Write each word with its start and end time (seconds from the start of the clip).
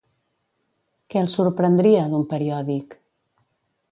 Què 1.15 1.21
el 1.25 1.29
sorprendria, 1.33 2.07
d'un 2.13 2.25
periòdic? 2.33 2.97